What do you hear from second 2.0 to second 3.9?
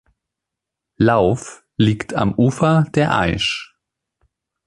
am Ufer der Aisch.